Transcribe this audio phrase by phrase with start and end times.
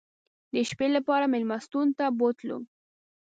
[0.53, 2.59] د شپې لپاره مېلمستون ته بوتلو.